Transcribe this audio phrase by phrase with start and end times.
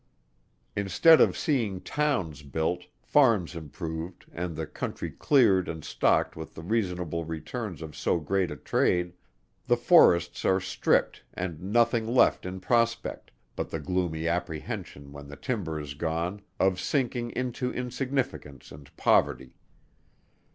[0.75, 6.63] Instead of seeing towns built, farms improved, and the country cleared and stocked with the
[6.63, 9.13] reasonable returns of so great a trade;
[9.67, 15.35] the forests are stripped and nothing left in prospect, but the gloomy apprehension when the
[15.35, 19.53] timber is gone, of sinking into insignificance and poverty.